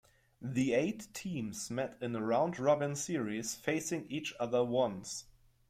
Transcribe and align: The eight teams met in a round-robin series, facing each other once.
The 0.41 0.73
eight 0.73 1.09
teams 1.13 1.69
met 1.69 1.95
in 2.01 2.15
a 2.15 2.23
round-robin 2.23 2.95
series, 2.95 3.53
facing 3.53 4.09
each 4.09 4.33
other 4.39 4.63
once. 4.63 5.25